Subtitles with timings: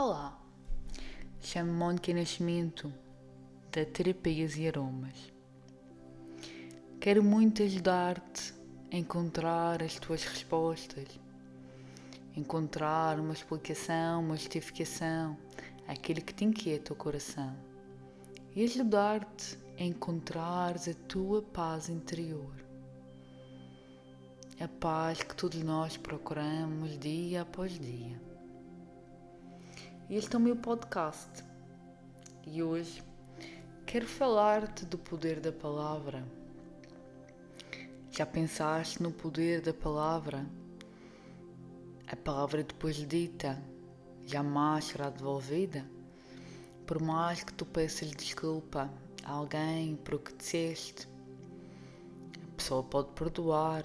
[0.00, 0.40] Olá,
[1.40, 2.94] chamo-me Mónica Nascimento,
[3.72, 5.32] da Terapias e Aromas.
[7.00, 8.54] Quero muito ajudar-te
[8.92, 11.08] a encontrar as tuas respostas,
[12.36, 15.36] encontrar uma explicação, uma justificação
[15.88, 17.56] àquilo que te inquieta o coração
[18.54, 22.54] e ajudar-te a encontrar a tua paz interior.
[24.60, 28.27] A paz que todos nós procuramos dia após dia.
[30.10, 31.44] Este é o meu podcast
[32.46, 33.02] e hoje
[33.84, 36.24] quero falar-te do poder da palavra.
[38.10, 40.46] Já pensaste no poder da palavra?
[42.06, 43.62] A palavra depois dita
[44.24, 45.84] jamais será devolvida?
[46.86, 48.90] Por mais que tu peças desculpa
[49.22, 51.06] a alguém por o que disseste,
[52.50, 53.84] a pessoa pode perdoar,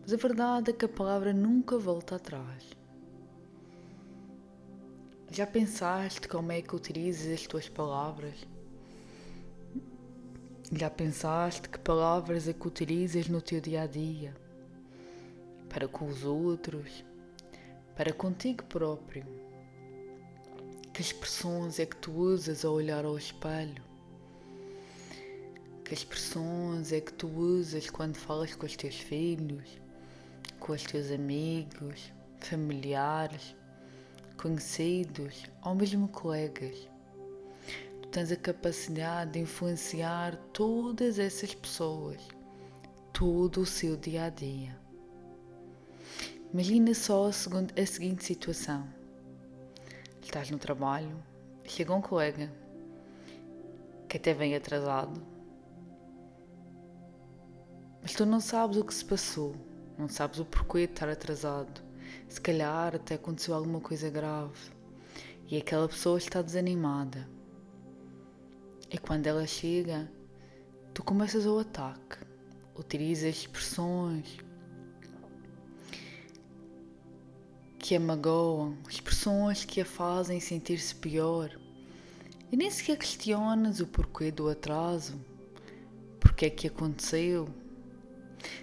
[0.00, 2.79] mas a verdade é que a palavra nunca volta atrás.
[5.32, 8.34] Já pensaste como é que utilizas as tuas palavras?
[10.72, 14.34] Já pensaste que palavras é que utilizas no teu dia a dia?
[15.68, 17.04] Para com os outros?
[17.94, 19.24] Para contigo próprio?
[20.92, 23.84] Que expressões é que tu usas ao olhar ao espelho?
[25.84, 29.80] Que expressões é que tu usas quando falas com os teus filhos,
[30.58, 33.59] com os teus amigos, familiares?
[34.40, 36.88] Conhecidos ou mesmo colegas.
[38.00, 42.26] Tu tens a capacidade de influenciar todas essas pessoas,
[43.12, 44.74] todo o seu dia a dia.
[46.54, 48.88] Imagina só a, a seguinte situação:
[50.22, 51.22] estás no trabalho,
[51.64, 52.50] chega um colega
[54.08, 55.22] que até vem atrasado,
[58.00, 59.54] mas tu não sabes o que se passou,
[59.98, 61.89] não sabes o porquê de estar atrasado
[62.30, 64.70] se calhar até aconteceu alguma coisa grave
[65.48, 67.28] e aquela pessoa está desanimada.
[68.88, 70.08] E quando ela chega,
[70.94, 72.18] tu começas o ataque,
[72.76, 74.38] utilizas expressões
[77.80, 81.50] que a magoam, expressões que a fazem sentir-se pior.
[82.52, 85.20] E nem sequer questionas o porquê do atraso,
[86.20, 87.48] porque é que aconteceu.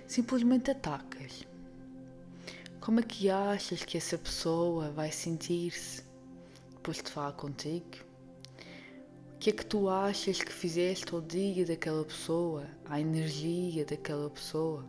[0.07, 1.45] Simplesmente atacas.
[2.87, 6.01] Como é que achas que essa pessoa vai sentir-se
[6.71, 7.97] depois de falar contigo?
[9.35, 14.29] O que é que tu achas que fizeste ao dia daquela pessoa, à energia daquela
[14.29, 14.85] pessoa?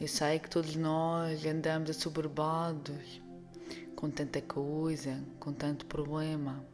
[0.00, 3.20] Eu sei que todos nós andamos assoberbados
[3.96, 6.64] com tanta coisa, com tanto problema.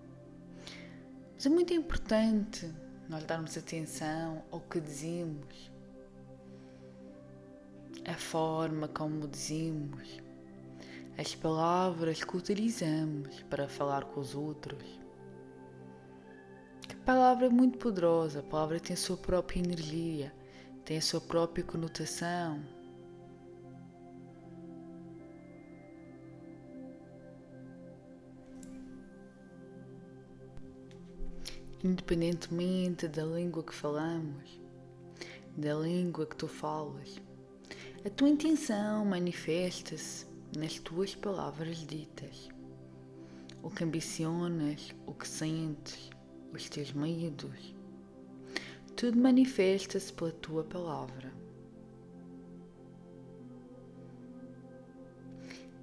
[1.34, 2.70] Mas é muito importante
[3.08, 5.71] nós darmos atenção ao que dizemos
[8.04, 10.20] a forma como dizemos,
[11.16, 15.00] as palavras que utilizamos para falar com os outros.
[16.90, 20.32] A palavra é muito poderosa, a palavra tem a sua própria energia,
[20.84, 22.60] tem a sua própria conotação.
[31.84, 34.60] Independentemente da língua que falamos,
[35.56, 37.20] da língua que tu falas,
[38.04, 40.26] a tua intenção manifesta-se
[40.58, 42.48] nas tuas palavras ditas.
[43.62, 46.10] O que ambicionas, o que sentes,
[46.52, 47.72] os teus medos,
[48.96, 51.32] tudo manifesta-se pela tua palavra.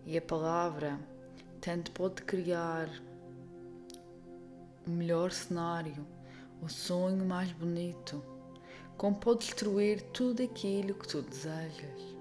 [0.06, 1.00] E a palavra
[1.62, 2.90] tanto pode criar
[4.86, 6.06] o melhor cenário,
[6.62, 8.22] o sonho mais bonito
[9.00, 12.18] como pode destruir tudo aquilo que tu desejas.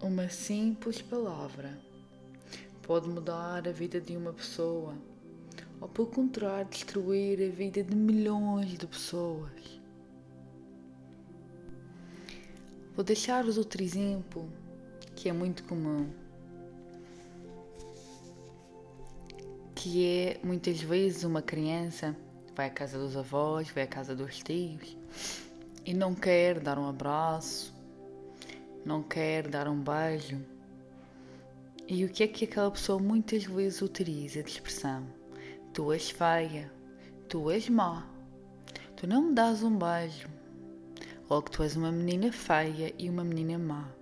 [0.00, 1.76] Uma simples palavra
[2.82, 4.94] pode mudar a vida de uma pessoa
[5.80, 9.80] ou, pelo contrário, destruir a vida de milhões de pessoas.
[12.94, 14.61] Vou deixar-vos outro exemplo
[15.22, 16.10] que é muito comum,
[19.72, 22.16] que é muitas vezes uma criança
[22.56, 24.96] vai à casa dos avós, vai à casa dos tios
[25.86, 27.72] e não quer dar um abraço,
[28.84, 30.40] não quer dar um beijo.
[31.86, 35.06] E o que é que aquela pessoa muitas vezes utiliza de expressão?
[35.72, 36.68] Tu és feia,
[37.28, 38.04] tu és má,
[38.96, 40.28] tu não me dás um beijo,
[41.30, 44.01] logo tu és uma menina feia e uma menina má.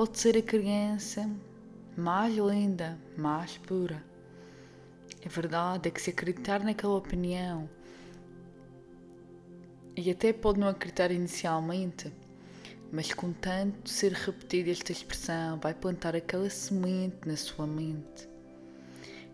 [0.00, 1.30] Pode ser a criança
[1.94, 4.02] mais linda, mais pura,
[5.20, 7.68] É verdade, é que se acreditar naquela opinião
[9.94, 12.10] e até pode não acreditar inicialmente,
[12.90, 18.26] mas com tanto ser repetida esta expressão, vai plantar aquela semente na sua mente.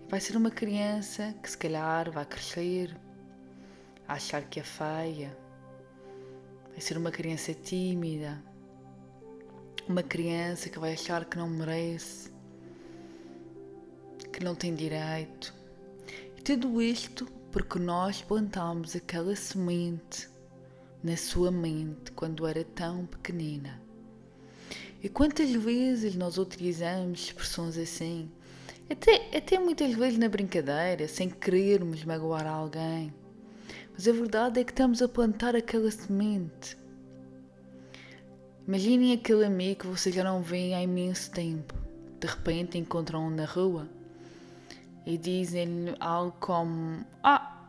[0.09, 2.93] Vai ser uma criança que se calhar vai crescer,
[4.09, 5.39] a achar que é feia.
[6.71, 8.43] Vai ser uma criança tímida,
[9.89, 12.31] uma criança que vai achar que não merece,
[14.33, 15.55] que não tem direito.
[16.37, 20.29] E tudo isto porque nós plantamos aquela semente
[21.03, 23.81] na sua mente quando era tão pequenina.
[25.03, 28.31] E quantas vezes nós utilizamos expressões assim,
[28.91, 33.15] até, até muitas vezes na brincadeira, sem querermos magoar alguém.
[33.93, 36.77] Mas a verdade é que estamos a plantar aquela semente.
[38.67, 41.75] Imaginem aquele amigo que vocês já não veem há imenso tempo.
[42.21, 43.89] De repente encontram-o na rua
[45.05, 47.69] e dizem-lhe algo como: Ah,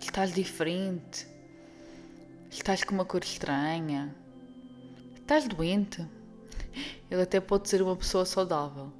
[0.00, 1.36] estás diferente
[2.58, 4.14] Estás com uma cor estranha.
[5.14, 6.04] Estás doente.
[7.10, 8.90] Ele até pode ser uma pessoa saudável.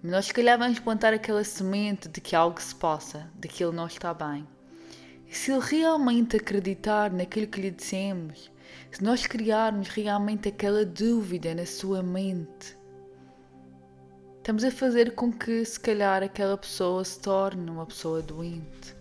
[0.00, 3.64] Mas nós, se calhar, vamos plantar aquela semente de que algo se passa, de que
[3.64, 4.46] ele não está bem.
[5.26, 8.50] E se ele realmente acreditar naquilo que lhe dissemos,
[8.90, 12.76] se nós criarmos realmente aquela dúvida na sua mente,
[14.38, 18.96] estamos a fazer com que, se calhar, aquela pessoa se torne uma pessoa doente.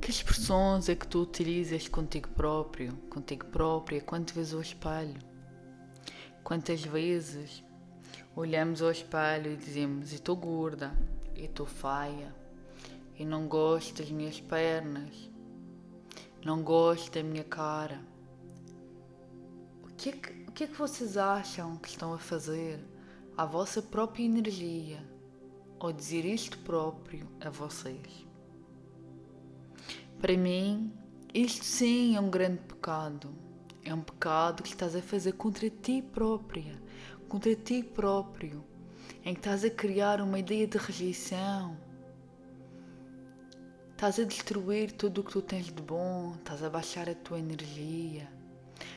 [0.00, 5.20] Que expressões é que tu utilizas contigo próprio, contigo própria, quando vês ao espelho?
[6.42, 7.62] Quantas vezes
[8.34, 10.92] olhamos ao espelho e dizemos: estou gorda,
[11.36, 12.34] estou feia,
[13.16, 15.30] e não gosto das minhas pernas,
[16.44, 18.00] não gosto da minha cara.
[19.82, 22.80] O que, é que, o que é que vocês acham que estão a fazer
[23.36, 25.06] à vossa própria energia
[25.78, 28.26] ao dizer isto próprio a vocês?
[30.20, 30.92] Para mim,
[31.34, 33.34] isto sim é um grande pecado.
[33.84, 36.80] É um pecado que estás a fazer contra ti própria,
[37.28, 38.64] contra ti próprio,
[39.24, 41.76] em que estás a criar uma ideia de rejeição.
[44.02, 47.38] Estás a destruir tudo o que tu tens de bom, estás a baixar a tua
[47.38, 48.28] energia,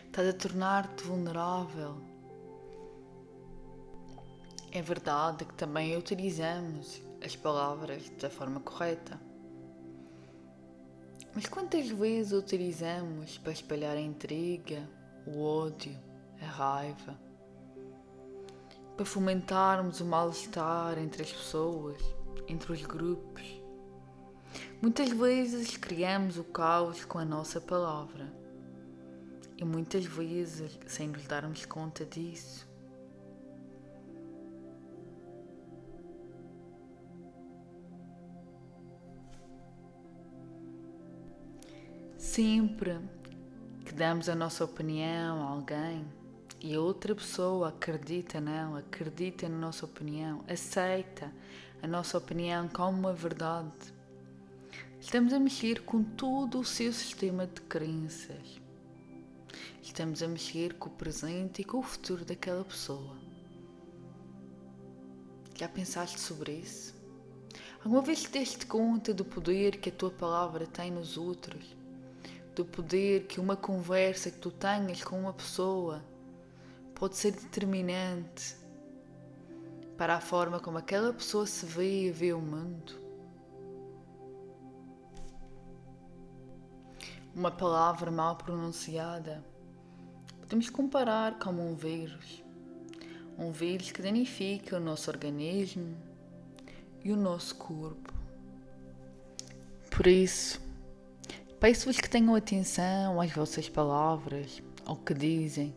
[0.04, 2.02] estás a tornar-te vulnerável.
[4.72, 9.22] É verdade que também utilizamos as palavras da forma correta.
[11.36, 14.90] Mas quantas vezes utilizamos para espalhar a intriga,
[15.28, 15.96] o ódio,
[16.42, 17.16] a raiva?
[18.98, 22.01] Para fomentarmos o mal-estar entre as pessoas,
[22.48, 23.65] entre os grupos?
[24.86, 28.32] Muitas vezes criamos o caos com a nossa palavra
[29.58, 32.68] e muitas vezes sem nos darmos conta disso.
[42.16, 43.00] Sempre
[43.84, 46.06] que damos a nossa opinião a alguém
[46.62, 51.34] e a outra pessoa acredita nela, acredita na nossa opinião, aceita
[51.82, 53.95] a nossa opinião como uma verdade,
[55.06, 58.60] estamos a mexer com todo o seu sistema de crenças.
[59.80, 63.16] Estamos a mexer com o presente e com o futuro daquela pessoa.
[65.54, 66.96] Já pensaste sobre isso?
[67.84, 71.63] Alguma vez te deste conta do poder que a tua palavra tem nos outros?
[72.56, 76.01] do poder que uma conversa que tu tenhas com uma pessoa
[76.94, 78.56] pode ser determinante
[79.98, 83.05] para a forma como aquela pessoa se vê e vê o mundo.
[87.36, 89.44] Uma palavra mal pronunciada
[90.39, 92.44] podemos comparar como um vírus.
[93.38, 95.96] Um vírus que danifica o nosso organismo
[97.04, 98.13] e o nosso corpo.
[99.92, 100.65] Por isso,
[101.60, 105.74] Peço-vos que tenham atenção às vossas palavras, ao que dizem,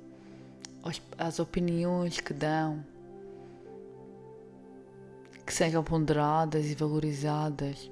[1.16, 2.84] às opiniões que dão,
[5.46, 7.90] que sejam ponderadas e valorizadas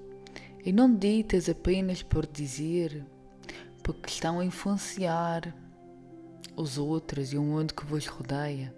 [0.62, 3.02] e não ditas apenas por dizer,
[3.87, 5.55] porque estão a influenciar
[6.57, 8.75] os outros e o mundo que vos rodeia.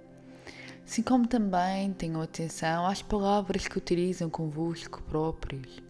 [0.84, 5.88] Assim como também tenham atenção às palavras que utilizam convosco próprios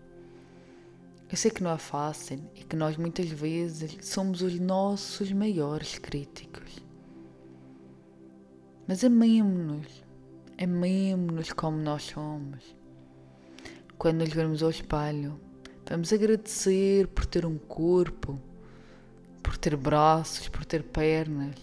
[1.30, 5.98] eu sei que não é fácil e que nós muitas vezes somos os nossos maiores
[5.98, 6.82] críticos.
[8.86, 10.02] Mas amemos-nos,
[10.58, 12.74] amemos-nos como nós somos.
[13.98, 15.38] Quando nos vemos ao espelho,
[15.86, 18.40] vamos agradecer por ter um corpo,
[19.48, 21.56] por ter braços, por ter pernas.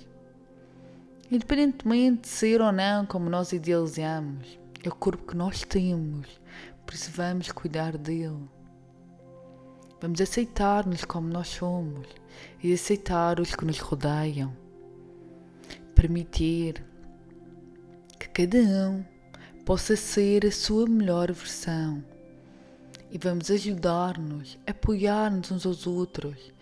[1.32, 4.58] Independentemente de ser ou não como nós idealizamos.
[4.84, 6.27] é o corpo que nós temos,
[6.84, 8.50] por isso vamos cuidar dele.
[10.01, 12.08] Vamos aceitar-nos como nós somos
[12.62, 14.51] e aceitar os que nos rodeiam.
[15.94, 16.84] Permitir
[18.20, 19.06] que cada um
[19.63, 22.04] possa ser a sua melhor versão.
[23.12, 26.55] E vamos ajudar-nos, apoiar-nos uns aos outros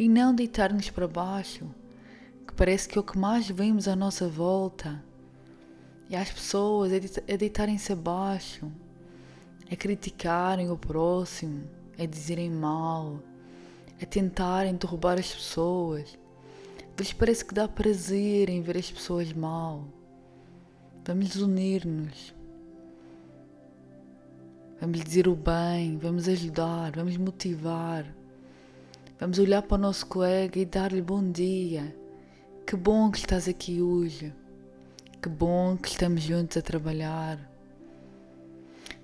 [0.00, 1.66] e não deitar-nos para baixo,
[2.46, 5.04] que parece que é o que mais vemos à nossa volta.
[6.08, 8.72] E as pessoas a deitarem-se abaixo,
[9.70, 13.20] a criticarem o próximo, a dizerem mal,
[14.00, 16.18] a tentarem derrubar as pessoas.
[16.98, 19.84] Lhes parece que dá prazer em ver as pessoas mal.
[21.04, 22.34] Vamos unir-nos
[24.80, 28.06] Vamos dizer o bem, vamos ajudar, vamos motivar.
[29.20, 31.94] Vamos olhar para o nosso colega e dar-lhe bom dia.
[32.66, 34.32] Que bom que estás aqui hoje.
[35.20, 37.38] Que bom que estamos juntos a trabalhar.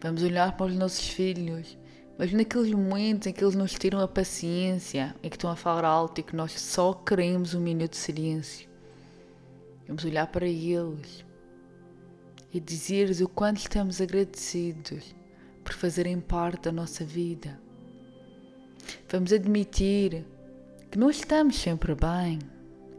[0.00, 1.76] Vamos olhar para os nossos filhos,
[2.16, 5.84] mas naqueles momentos em que eles nos tiram a paciência, em que estão a falar
[5.84, 8.70] alto e que nós só queremos um minuto de silêncio.
[9.86, 11.26] Vamos olhar para eles
[12.54, 15.14] e dizer-lhes o quanto estamos agradecidos
[15.62, 17.65] por fazerem parte da nossa vida.
[19.08, 20.24] Vamos admitir
[20.90, 22.38] que não estamos sempre bem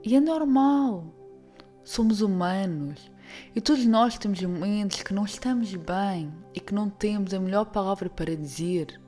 [0.04, 1.14] e é normal.
[1.84, 3.12] Somos humanos
[3.56, 7.66] e todos nós temos momentos que não estamos bem e que não temos a melhor
[7.66, 9.00] palavra para dizer.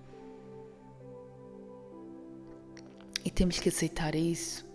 [3.24, 4.66] E temos que aceitar isso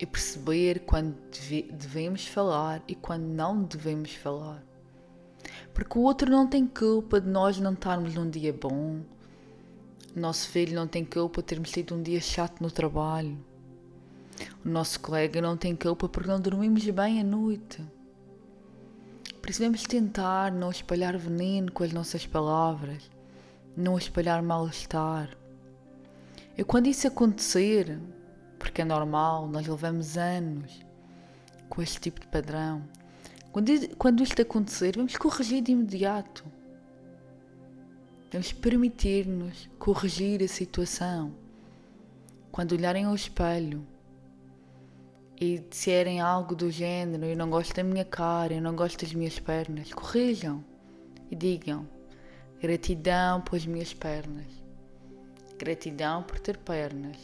[0.00, 1.16] e perceber quando
[1.72, 4.64] devemos falar e quando não devemos falar.
[5.72, 9.00] Porque o outro não tem culpa de nós não estarmos num dia bom.
[10.14, 13.38] Nosso filho não tem culpa de termos tido um dia chato no trabalho.
[14.62, 17.82] O nosso colega não tem culpa porque não dormimos bem à noite.
[19.40, 23.10] Precisamos tentar não espalhar veneno com as nossas palavras,
[23.74, 25.30] não espalhar mal-estar.
[26.58, 27.98] E quando isso acontecer,
[28.58, 30.78] porque é normal, nós levamos anos
[31.70, 32.82] com este tipo de padrão,
[33.50, 36.44] quando, quando isto acontecer, vamos corrigir de imediato.
[38.32, 41.34] Vamos permitir-nos corrigir a situação.
[42.50, 43.86] Quando olharem ao espelho
[45.38, 49.12] e disserem algo do género: Eu não gosto da minha cara, eu não gosto das
[49.12, 50.64] minhas pernas, corrijam
[51.30, 51.86] e digam:
[52.58, 54.46] Gratidão pelas minhas pernas,
[55.58, 57.18] gratidão por ter pernas.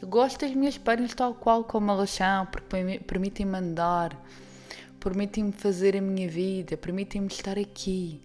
[0.00, 4.16] Eu gosto das minhas pernas tal qual como elas são, porque permitem-me andar
[5.00, 8.20] permitem-me fazer a minha vida, permitem-me estar aqui.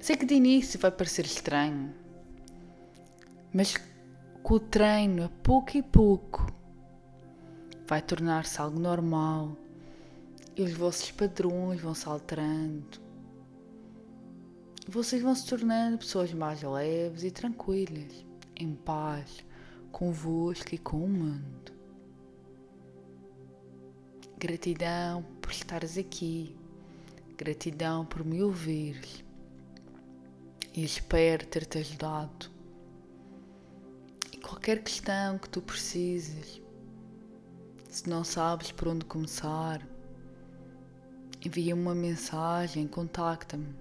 [0.00, 1.92] Sei que de início vai parecer estranho,
[3.52, 3.76] mas
[4.42, 6.46] com o treino, a pouco e pouco,
[7.86, 9.56] vai tornar-se algo normal
[10.56, 13.00] e os vossos padrões vão se alterando.
[14.88, 18.24] Vocês vão se tornando pessoas mais leves e tranquilas,
[18.56, 19.44] em paz
[19.96, 21.72] convosco e com o mundo.
[24.36, 26.54] Gratidão por estares aqui.
[27.38, 29.25] Gratidão por me ouvires.
[30.76, 32.50] E espero ter-te ajudado.
[34.30, 36.60] E qualquer questão que tu precises,
[37.88, 39.80] se não sabes por onde começar,
[41.42, 43.74] envia-me uma mensagem, contacta-me.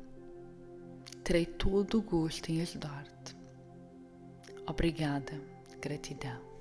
[1.22, 3.36] Terei todo o gosto em ajudar-te.
[4.66, 5.34] Obrigada.
[5.82, 6.55] Gratidão.